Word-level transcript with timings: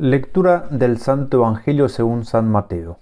Lectura 0.00 0.68
del 0.70 0.98
Santo 0.98 1.38
Evangelio 1.38 1.88
según 1.88 2.24
San 2.24 2.48
Mateo. 2.48 2.98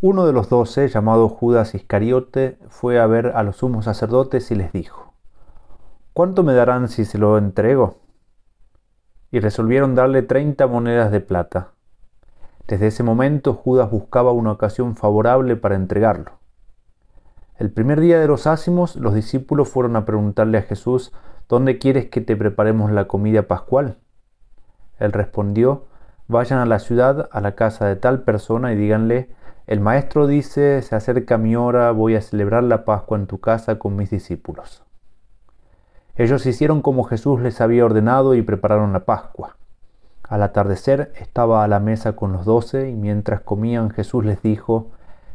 Uno 0.00 0.24
de 0.24 0.32
los 0.32 0.48
doce, 0.48 0.86
llamado 0.86 1.28
Judas 1.28 1.74
Iscariote, 1.74 2.56
fue 2.68 3.00
a 3.00 3.06
ver 3.08 3.32
a 3.34 3.42
los 3.42 3.56
sumos 3.56 3.86
sacerdotes 3.86 4.52
y 4.52 4.54
les 4.54 4.70
dijo, 4.70 5.12
¿Cuánto 6.12 6.44
me 6.44 6.54
darán 6.54 6.86
si 6.86 7.04
se 7.04 7.18
lo 7.18 7.36
entrego? 7.36 7.96
Y 9.32 9.40
resolvieron 9.40 9.96
darle 9.96 10.22
treinta 10.22 10.68
monedas 10.68 11.10
de 11.10 11.18
plata. 11.18 11.72
Desde 12.68 12.86
ese 12.86 13.02
momento 13.02 13.52
Judas 13.52 13.90
buscaba 13.90 14.30
una 14.30 14.52
ocasión 14.52 14.94
favorable 14.94 15.56
para 15.56 15.74
entregarlo. 15.74 16.30
El 17.58 17.72
primer 17.72 17.98
día 17.98 18.20
de 18.20 18.28
los 18.28 18.46
ácimos, 18.46 18.94
los 18.94 19.14
discípulos 19.14 19.68
fueron 19.68 19.96
a 19.96 20.04
preguntarle 20.04 20.58
a 20.58 20.62
Jesús, 20.62 21.12
¿dónde 21.48 21.78
quieres 21.78 22.08
que 22.08 22.20
te 22.20 22.36
preparemos 22.36 22.92
la 22.92 23.08
comida 23.08 23.48
pascual? 23.48 23.96
Él 25.02 25.12
respondió, 25.12 25.86
vayan 26.28 26.60
a 26.60 26.66
la 26.66 26.78
ciudad, 26.78 27.28
a 27.32 27.40
la 27.40 27.56
casa 27.56 27.86
de 27.86 27.96
tal 27.96 28.22
persona 28.22 28.72
y 28.72 28.76
díganle, 28.76 29.30
el 29.66 29.80
maestro 29.80 30.28
dice, 30.28 30.80
se 30.82 30.94
acerca 30.94 31.38
mi 31.38 31.56
hora, 31.56 31.90
voy 31.90 32.14
a 32.14 32.20
celebrar 32.20 32.62
la 32.62 32.84
Pascua 32.84 33.18
en 33.18 33.26
tu 33.26 33.38
casa 33.38 33.78
con 33.80 33.96
mis 33.96 34.10
discípulos. 34.10 34.84
Ellos 36.14 36.46
hicieron 36.46 36.82
como 36.82 37.02
Jesús 37.02 37.40
les 37.40 37.60
había 37.60 37.84
ordenado 37.84 38.34
y 38.34 38.42
prepararon 38.42 38.92
la 38.92 39.04
Pascua. 39.04 39.56
Al 40.22 40.42
atardecer 40.42 41.12
estaba 41.16 41.64
a 41.64 41.68
la 41.68 41.80
mesa 41.80 42.14
con 42.14 42.32
los 42.32 42.44
doce 42.44 42.88
y 42.88 42.94
mientras 42.94 43.40
comían 43.40 43.90
Jesús 43.90 44.24
les 44.24 44.40
dijo, 44.40 44.90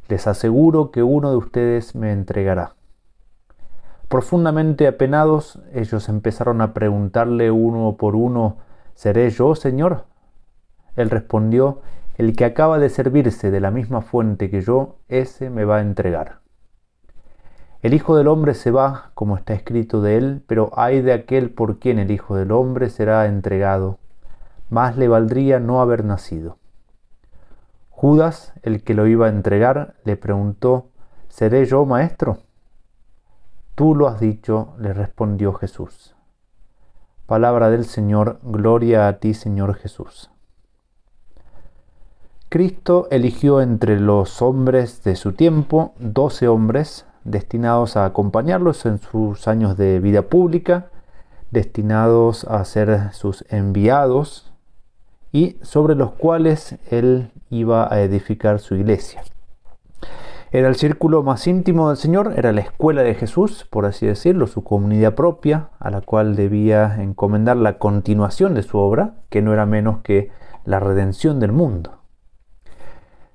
les 0.08 0.28
aseguro 0.28 0.92
que 0.92 1.04
uno 1.04 1.30
de 1.30 1.36
ustedes 1.36 1.94
me 1.94 2.14
entregará. 2.14 2.76
Profundamente 4.08 4.88
apenados, 4.88 5.60
ellos 5.74 6.08
empezaron 6.08 6.62
a 6.62 6.74
preguntarle 6.74 7.52
uno 7.52 7.98
por 7.98 8.16
uno, 8.16 8.58
¿Seré 8.98 9.30
yo, 9.30 9.54
Señor? 9.54 10.06
Él 10.96 11.12
respondió, 11.12 11.82
El 12.18 12.36
que 12.36 12.46
acaba 12.46 12.80
de 12.80 12.90
servirse 12.90 13.52
de 13.52 13.60
la 13.60 13.70
misma 13.70 14.02
fuente 14.02 14.50
que 14.50 14.62
yo, 14.62 14.96
ese 15.08 15.52
me 15.52 15.66
va 15.66 15.78
a 15.78 15.82
entregar. 15.82 16.40
El 17.84 17.94
Hijo 17.94 18.18
del 18.18 18.28
Hombre 18.28 18.56
se 18.56 18.72
va, 18.72 19.12
como 19.14 19.38
está 19.38 19.54
escrito 19.54 20.02
de 20.02 20.18
él, 20.18 20.44
pero 20.48 20.72
hay 20.76 21.04
de 21.04 21.14
aquel 21.14 21.52
por 21.52 21.78
quien 21.78 22.00
el 22.00 22.10
Hijo 22.10 22.36
del 22.36 22.52
Hombre 22.52 22.90
será 22.90 23.28
entregado. 23.28 24.00
Más 24.72 24.98
le 24.98 25.08
valdría 25.08 25.60
no 25.60 25.80
haber 25.80 26.04
nacido. 26.04 26.58
Judas, 27.92 28.54
el 28.64 28.84
que 28.84 28.96
lo 28.96 29.06
iba 29.06 29.28
a 29.28 29.30
entregar, 29.30 29.94
le 30.06 30.18
preguntó, 30.18 30.88
¿Seré 31.30 31.66
yo 31.66 31.86
maestro? 31.86 32.40
Tú 33.76 33.94
lo 33.94 34.08
has 34.08 34.20
dicho, 34.20 34.74
le 34.80 34.92
respondió 34.92 35.54
Jesús. 35.54 36.17
Palabra 37.28 37.70
del 37.70 37.84
Señor, 37.84 38.40
gloria 38.42 39.10
a 39.10 39.18
ti 39.18 39.34
Señor 39.34 39.76
Jesús. 39.76 40.32
Cristo 42.48 43.10
eligió 43.12 43.60
entre 43.60 44.00
los 44.00 44.42
hombres 44.42 45.04
de 45.04 45.18
su 45.18 45.34
tiempo 45.34 45.94
doce 46.00 46.48
hombres 46.48 47.06
destinados 47.26 47.98
a 47.98 48.06
acompañarlos 48.06 48.86
en 48.86 49.00
sus 49.00 49.50
años 49.50 49.76
de 49.76 50.00
vida 50.00 50.22
pública, 50.22 50.88
destinados 51.52 52.46
a 52.46 52.64
ser 52.64 53.12
sus 53.12 53.44
enviados 53.50 54.54
y 55.34 55.58
sobre 55.62 55.96
los 55.96 56.12
cuales 56.12 56.78
él 56.90 57.32
iba 57.50 57.94
a 57.94 58.00
edificar 58.00 58.60
su 58.60 58.76
iglesia. 58.76 59.22
Era 60.52 60.70
el 60.70 60.76
círculo 60.76 61.24
más 61.24 61.46
íntimo 61.46 61.90
del 61.90 61.98
Señor, 61.98 62.36
era 62.38 62.54
la 62.54 62.62
escuela 62.62 63.04
de 63.04 63.16
Jesús, 63.16 63.68
por 63.70 63.86
así 63.86 64.06
decirlo, 64.06 64.48
su 64.48 64.64
comunidad 64.64 65.14
propia, 65.14 65.72
a 65.78 65.92
la 65.92 66.00
cual 66.00 66.38
debía 66.38 67.04
encomendar 67.04 67.58
la 67.58 67.80
continuación 67.80 68.54
de 68.54 68.64
su 68.64 68.78
obra, 68.78 69.16
que 69.30 69.42
no 69.42 69.52
era 69.52 69.66
menos 69.66 69.98
que 70.04 70.32
la 70.64 70.80
redención 70.80 71.42
del 71.42 71.52
mundo. 71.52 71.98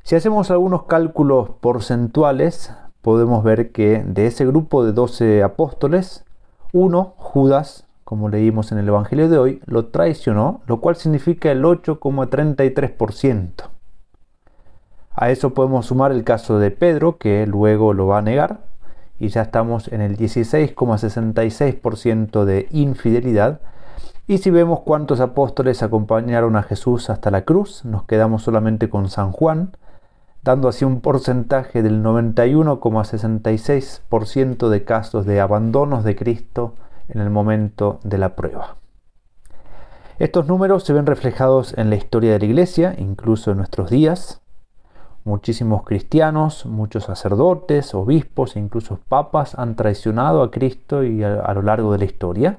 Si 0.05 0.17
hacemos 0.17 0.51
algunos 0.51 0.85
cálculos 0.85 1.51
porcentuales, 1.61 2.73
podemos 3.03 3.45
ver 3.45 3.73
que 3.73 4.03
de 4.07 4.27
ese 4.27 4.47
grupo 4.47 4.83
de 4.83 4.92
doce 4.92 5.42
apóstoles, 5.42 6.25
uno, 6.73 7.13
Judas, 7.19 7.86
como 8.05 8.31
leímos 8.31 8.73
en 8.73 8.79
el 8.79 8.89
Evangelio 8.89 9.29
de 9.29 9.36
hoy, 9.36 9.61
lo 9.67 9.89
traicionó, 9.89 10.63
lo 10.67 10.81
cual 10.81 10.97
significa 10.97 11.51
el 11.51 11.63
8,33%. 11.63 13.72
A 15.14 15.30
eso 15.30 15.55
podemos 15.55 15.86
sumar 15.86 16.12
el 16.12 16.24
caso 16.24 16.58
de 16.58 16.70
Pedro, 16.70 17.17
que 17.18 17.46
luego 17.46 17.92
lo 17.92 18.06
va 18.06 18.17
a 18.18 18.23
negar, 18.23 18.61
y 19.18 19.28
ya 19.28 19.42
estamos 19.42 19.89
en 19.89 20.00
el 20.00 20.17
16,66% 20.17 22.45
de 22.45 22.68
infidelidad. 22.70 23.61
Y 24.27 24.39
si 24.39 24.48
vemos 24.50 24.80
cuántos 24.80 25.20
apóstoles 25.20 25.83
acompañaron 25.83 26.56
a 26.56 26.62
Jesús 26.62 27.11
hasta 27.11 27.30
la 27.30 27.42
cruz, 27.42 27.84
nos 27.84 28.05
quedamos 28.05 28.42
solamente 28.42 28.89
con 28.89 29.11
San 29.11 29.33
Juan, 29.33 29.77
dando 30.42 30.68
así 30.68 30.84
un 30.84 31.00
porcentaje 31.00 31.83
del 31.83 32.02
91,66% 32.02 34.68
de 34.68 34.84
casos 34.84 35.27
de 35.27 35.40
abandonos 35.40 36.05
de 36.05 36.14
Cristo 36.17 36.74
en 37.08 37.20
el 37.20 37.30
momento 37.30 38.00
de 38.02 38.18
la 38.18 38.34
prueba. 38.34 38.77
Estos 40.18 40.46
números 40.46 40.84
se 40.84 40.92
ven 40.92 41.06
reflejados 41.06 41.73
en 41.77 41.89
la 41.90 41.96
historia 41.96 42.33
de 42.33 42.40
la 42.40 42.44
Iglesia, 42.44 42.94
incluso 42.98 43.50
en 43.50 43.56
nuestros 43.58 43.90
días. 43.90 44.42
Muchísimos 45.25 45.85
cristianos, 45.85 46.67
muchos 46.67 47.05
sacerdotes, 47.05 47.95
obispos 47.95 48.57
e 48.57 48.59
incluso 48.59 48.99
papas 49.09 49.57
han 49.57 49.77
traicionado 49.77 50.43
a 50.43 50.51
Cristo 50.51 51.05
y 51.05 51.23
a, 51.23 51.53
lo 51.55 51.63
largo 51.63 51.93
de 51.93 51.99
la 51.99 52.05
historia. 52.05 52.59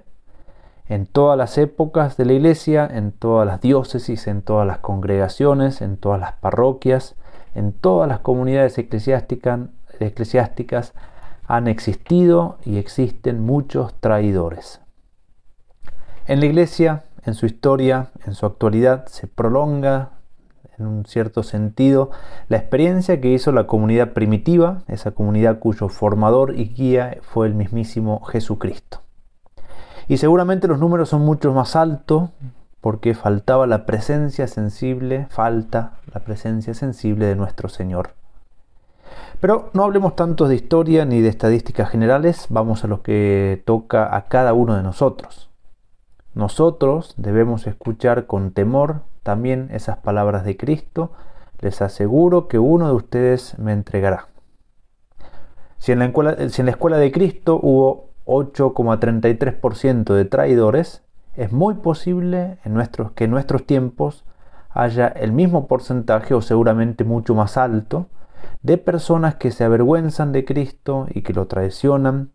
En 0.88 1.06
todas 1.06 1.38
las 1.38 1.58
épocas 1.58 2.16
de 2.16 2.26
la 2.26 2.34
Iglesia, 2.34 2.90
en 2.90 3.12
todas 3.12 3.46
las 3.46 3.60
diócesis, 3.60 4.28
en 4.28 4.42
todas 4.42 4.66
las 4.66 4.78
congregaciones, 4.78 5.82
en 5.82 5.98
todas 5.98 6.22
las 6.22 6.34
parroquias, 6.34 7.16
en 7.54 7.74
todas 7.74 8.08
las 8.08 8.20
comunidades 8.20 8.78
eclesiásticas, 8.78 9.60
eclesiásticas 10.00 10.94
han 11.48 11.68
existido 11.68 12.58
y 12.64 12.78
existen 12.78 13.42
muchos 13.42 13.94
traidores. 14.00 14.80
En 16.28 16.40
la 16.40 16.46
iglesia, 16.46 17.04
en 17.26 17.34
su 17.34 17.46
historia, 17.46 18.12
en 18.26 18.34
su 18.34 18.46
actualidad, 18.46 19.08
se 19.08 19.28
prolonga 19.28 20.12
en 20.78 20.88
un 20.88 21.06
cierto 21.06 21.44
sentido 21.44 22.12
la 22.50 22.58
experiencia 22.58 23.20
que 23.22 23.32
hizo 23.32 23.52
la 23.52 23.68
comunidad 23.68 24.14
primitiva, 24.14 24.84
esa 24.88 25.12
comunidad 25.12 25.60
cuyo 25.60 25.90
formador 25.90 26.58
y 26.58 26.70
guía 26.70 27.18
fue 27.22 27.48
el 27.48 27.54
mismísimo 27.54 28.24
Jesucristo. 28.26 29.02
Y 30.08 30.18
seguramente 30.18 30.68
los 30.68 30.80
números 30.80 31.10
son 31.10 31.22
mucho 31.22 31.54
más 31.54 31.76
altos 31.76 32.30
porque 32.82 33.16
faltaba 33.16 33.66
la 33.66 33.86
presencia 33.86 34.48
sensible, 34.48 35.28
falta 35.30 35.94
la 36.14 36.20
presencia 36.20 36.74
sensible 36.74 37.26
de 37.26 37.36
nuestro 37.36 37.70
Señor. 37.70 38.10
Pero 39.40 39.70
no 39.74 39.84
hablemos 39.84 40.16
tanto 40.16 40.48
de 40.48 40.56
historia 40.56 41.06
ni 41.06 41.22
de 41.22 41.30
estadísticas 41.30 41.90
generales, 41.90 42.48
vamos 42.50 42.84
a 42.84 42.88
lo 42.88 43.02
que 43.02 43.62
toca 43.66 44.16
a 44.16 44.26
cada 44.26 44.54
uno 44.54 44.76
de 44.76 44.84
nosotros. 44.84 45.50
Nosotros 46.34 47.14
debemos 47.18 47.68
escuchar 47.68 48.26
con 48.26 48.52
temor 48.52 49.02
también 49.24 49.70
esas 49.72 49.98
palabras 49.98 50.44
de 50.46 50.58
Cristo, 50.58 51.12
les 51.60 51.82
aseguro 51.82 52.48
que 52.48 52.60
uno 52.60 52.88
de 52.88 52.94
ustedes 52.94 53.58
me 53.58 53.72
entregará. 53.72 54.28
Si 55.78 55.92
en 55.92 56.00
la 56.00 56.06
escuela, 56.06 56.98
de 56.98 57.12
Cristo 57.12 57.60
hubo 57.62 58.12
8,33% 58.26 60.14
de 60.14 60.26
traidores, 60.26 61.04
es 61.36 61.52
muy 61.52 61.74
posible 61.76 62.60
que 63.16 63.24
en 63.26 63.32
nuestros 63.32 63.66
tiempos 63.66 64.24
haya 64.70 65.08
el 65.08 65.32
mismo 65.32 65.68
porcentaje 65.68 66.34
o 66.34 66.42
seguramente 66.42 67.04
mucho 67.04 67.36
más 67.36 67.58
alto 67.58 68.08
de 68.62 68.78
personas 68.78 69.36
que 69.36 69.52
se 69.52 69.64
avergüenzan 69.64 70.32
de 70.32 70.46
Cristo 70.46 71.08
y 71.14 71.22
que 71.22 71.34
lo 71.34 71.48
traicionan, 71.48 72.32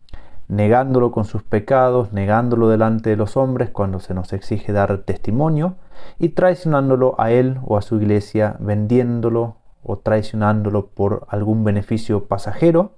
negándolo 0.46 1.10
con 1.10 1.24
sus 1.24 1.42
pecados, 1.42 2.12
negándolo 2.12 2.68
delante 2.68 3.10
de 3.10 3.16
los 3.16 3.36
hombres 3.36 3.70
cuando 3.70 3.98
se 4.00 4.14
nos 4.14 4.32
exige 4.32 4.72
dar 4.72 4.98
testimonio 4.98 5.76
y 6.18 6.30
traicionándolo 6.30 7.14
a 7.18 7.30
él 7.30 7.58
o 7.64 7.76
a 7.76 7.82
su 7.82 7.96
iglesia, 7.96 8.56
vendiéndolo 8.60 9.56
o 9.82 9.98
traicionándolo 9.98 10.88
por 10.88 11.26
algún 11.28 11.64
beneficio 11.64 12.24
pasajero. 12.24 12.92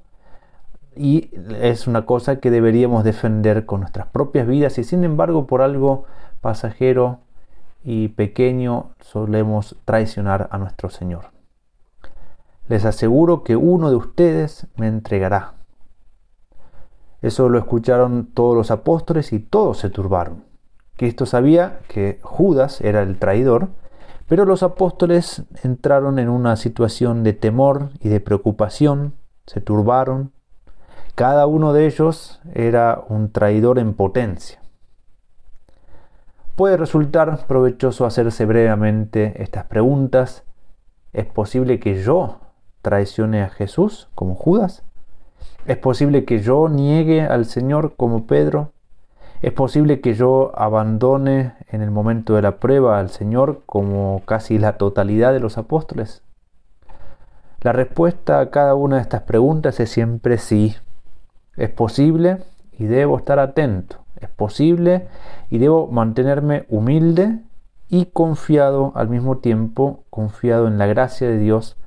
Y 0.96 1.30
es 1.60 1.86
una 1.86 2.04
cosa 2.04 2.40
que 2.40 2.50
deberíamos 2.50 3.04
defender 3.04 3.64
con 3.64 3.80
nuestras 3.80 4.08
propias 4.08 4.46
vidas 4.46 4.78
y 4.78 4.84
sin 4.84 5.04
embargo 5.04 5.46
por 5.46 5.62
algo 5.62 6.04
pasajero 6.40 7.20
y 7.84 8.08
pequeño 8.08 8.90
solemos 9.00 9.76
traicionar 9.84 10.48
a 10.50 10.58
nuestro 10.58 10.90
Señor. 10.90 11.26
Les 12.68 12.84
aseguro 12.84 13.42
que 13.42 13.56
uno 13.56 13.90
de 13.90 13.96
ustedes 13.96 14.66
me 14.76 14.88
entregará. 14.88 15.54
Eso 17.22 17.48
lo 17.48 17.58
escucharon 17.58 18.26
todos 18.32 18.56
los 18.56 18.70
apóstoles 18.70 19.32
y 19.32 19.40
todos 19.40 19.78
se 19.78 19.90
turbaron. 19.90 20.49
Cristo 21.00 21.24
sabía 21.24 21.80
que 21.88 22.18
Judas 22.20 22.82
era 22.82 23.00
el 23.00 23.18
traidor, 23.18 23.70
pero 24.28 24.44
los 24.44 24.62
apóstoles 24.62 25.44
entraron 25.62 26.18
en 26.18 26.28
una 26.28 26.56
situación 26.56 27.22
de 27.24 27.32
temor 27.32 27.88
y 28.00 28.10
de 28.10 28.20
preocupación, 28.20 29.14
se 29.46 29.62
turbaron. 29.62 30.32
Cada 31.14 31.46
uno 31.46 31.72
de 31.72 31.86
ellos 31.86 32.42
era 32.52 33.02
un 33.08 33.32
traidor 33.32 33.78
en 33.78 33.94
potencia. 33.94 34.60
Puede 36.54 36.76
resultar 36.76 37.46
provechoso 37.46 38.04
hacerse 38.04 38.44
brevemente 38.44 39.42
estas 39.42 39.64
preguntas. 39.64 40.44
¿Es 41.14 41.24
posible 41.24 41.80
que 41.80 42.02
yo 42.02 42.40
traicione 42.82 43.42
a 43.42 43.48
Jesús 43.48 44.10
como 44.14 44.34
Judas? 44.34 44.84
¿Es 45.64 45.78
posible 45.78 46.26
que 46.26 46.40
yo 46.40 46.68
niegue 46.68 47.22
al 47.22 47.46
Señor 47.46 47.94
como 47.96 48.26
Pedro? 48.26 48.74
¿Es 49.42 49.54
posible 49.54 50.02
que 50.02 50.12
yo 50.12 50.52
abandone 50.54 51.54
en 51.68 51.80
el 51.80 51.90
momento 51.90 52.34
de 52.34 52.42
la 52.42 52.56
prueba 52.58 52.98
al 52.98 53.08
Señor 53.08 53.62
como 53.64 54.20
casi 54.26 54.58
la 54.58 54.76
totalidad 54.76 55.32
de 55.32 55.40
los 55.40 55.56
apóstoles? 55.56 56.22
La 57.62 57.72
respuesta 57.72 58.40
a 58.40 58.50
cada 58.50 58.74
una 58.74 58.96
de 58.96 59.02
estas 59.02 59.22
preguntas 59.22 59.80
es 59.80 59.88
siempre 59.88 60.36
sí. 60.36 60.76
Es 61.56 61.70
posible 61.70 62.42
y 62.72 62.84
debo 62.84 63.16
estar 63.16 63.38
atento. 63.38 64.04
Es 64.20 64.28
posible 64.28 65.08
y 65.48 65.56
debo 65.56 65.86
mantenerme 65.86 66.66
humilde 66.68 67.38
y 67.88 68.06
confiado 68.06 68.92
al 68.94 69.08
mismo 69.08 69.38
tiempo, 69.38 70.04
confiado 70.10 70.68
en 70.68 70.76
la 70.76 70.84
gracia 70.84 71.26
de 71.26 71.38
Dios 71.38 71.78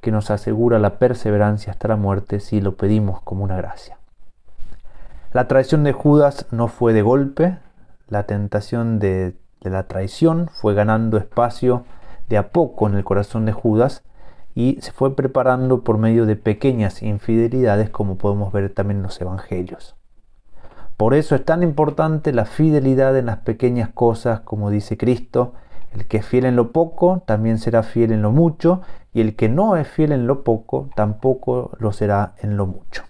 que 0.00 0.12
nos 0.12 0.30
asegura 0.30 0.78
la 0.78 1.00
perseverancia 1.00 1.72
hasta 1.72 1.88
la 1.88 1.96
muerte 1.96 2.38
si 2.38 2.60
lo 2.60 2.76
pedimos 2.76 3.20
como 3.22 3.42
una 3.42 3.56
gracia. 3.56 3.99
La 5.32 5.46
traición 5.46 5.84
de 5.84 5.92
Judas 5.92 6.46
no 6.50 6.66
fue 6.66 6.92
de 6.92 7.02
golpe, 7.02 7.56
la 8.08 8.24
tentación 8.24 8.98
de, 8.98 9.36
la 9.60 9.84
traición 9.84 10.48
fue 10.48 10.74
ganando 10.74 11.18
espacio 11.18 11.84
de 12.28 12.36
a 12.36 12.50
poco 12.50 12.88
en 12.88 12.96
el 12.96 13.04
corazón 13.04 13.46
de 13.46 13.52
Judas 13.52 14.02
y 14.56 14.78
se 14.80 14.90
fue 14.90 15.14
preparando 15.14 15.84
por 15.84 15.98
medio 15.98 16.26
de 16.26 16.34
pequeñas 16.34 17.04
infidelidades 17.04 17.90
como 17.90 18.18
podemos 18.18 18.52
ver 18.52 18.74
también 18.74 18.96
en 18.98 19.02
los 19.04 19.20
evangelios. 19.20 19.94
Por 20.96 21.14
eso 21.14 21.36
es 21.36 21.44
tan 21.44 21.62
importante 21.62 22.32
la 22.32 22.44
fidelidad 22.44 23.16
en 23.16 23.26
las 23.26 23.38
pequeñas 23.38 23.90
cosas, 23.90 24.40
como 24.40 24.68
dice 24.68 24.98
Cristo, 24.98 25.54
el 25.92 26.08
que 26.08 26.16
es 26.16 26.26
fiel 26.26 26.44
en 26.44 26.56
lo 26.56 26.72
poco 26.72 27.22
también 27.24 27.58
será 27.58 27.84
fiel 27.84 28.10
en 28.10 28.22
lo 28.22 28.32
mucho, 28.32 28.80
y 29.12 29.20
el 29.20 29.36
que 29.36 29.48
no 29.48 29.76
es 29.76 29.86
fiel 29.86 30.10
en 30.10 30.26
lo 30.26 30.42
poco 30.42 30.90
tampoco 30.96 31.70
lo 31.78 31.92
será 31.92 32.34
en 32.42 32.56
lo 32.56 32.66
mucho. 32.66 33.04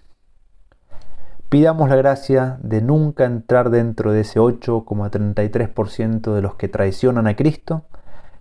Pidamos 1.51 1.89
la 1.89 1.97
gracia 1.97 2.59
de 2.63 2.81
nunca 2.81 3.25
entrar 3.25 3.71
dentro 3.71 4.13
de 4.13 4.21
ese 4.21 4.39
8,33% 4.39 6.33
de 6.33 6.41
los 6.41 6.55
que 6.55 6.69
traicionan 6.69 7.27
a 7.27 7.35
Cristo. 7.35 7.83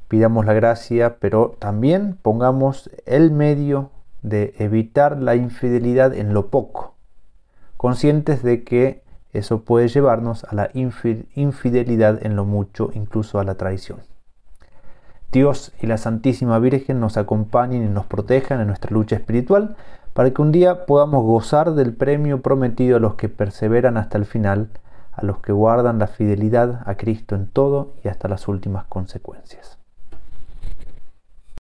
Pidamos 0.06 0.46
la 0.46 0.52
gracia, 0.52 1.16
pero 1.18 1.56
también 1.58 2.16
pongamos 2.22 2.88
el 3.06 3.32
medio 3.32 3.90
de 4.22 4.54
evitar 4.58 5.20
la 5.20 5.34
infidelidad 5.34 6.14
en 6.14 6.32
lo 6.34 6.50
poco, 6.50 6.94
conscientes 7.76 8.44
de 8.44 8.62
que 8.62 9.02
eso 9.32 9.64
puede 9.64 9.88
llevarnos 9.88 10.44
a 10.44 10.54
la 10.54 10.70
infidelidad 10.72 12.24
en 12.24 12.36
lo 12.36 12.44
mucho, 12.44 12.90
incluso 12.94 13.40
a 13.40 13.44
la 13.44 13.56
traición. 13.56 13.98
Dios 15.32 15.72
y 15.80 15.86
la 15.86 15.96
Santísima 15.96 16.58
Virgen 16.58 16.98
nos 16.98 17.16
acompañen 17.16 17.84
y 17.84 17.88
nos 17.88 18.06
protejan 18.06 18.60
en 18.60 18.66
nuestra 18.66 18.90
lucha 18.90 19.14
espiritual 19.14 19.76
para 20.12 20.30
que 20.30 20.42
un 20.42 20.50
día 20.50 20.86
podamos 20.86 21.24
gozar 21.24 21.74
del 21.74 21.94
premio 21.94 22.42
prometido 22.42 22.96
a 22.96 23.00
los 23.00 23.14
que 23.14 23.28
perseveran 23.28 23.96
hasta 23.96 24.18
el 24.18 24.24
final, 24.24 24.70
a 25.12 25.24
los 25.24 25.38
que 25.38 25.52
guardan 25.52 26.00
la 26.00 26.08
fidelidad 26.08 26.82
a 26.84 26.96
Cristo 26.96 27.36
en 27.36 27.46
todo 27.46 27.94
y 28.02 28.08
hasta 28.08 28.26
las 28.26 28.48
últimas 28.48 28.86
consecuencias. 28.86 29.79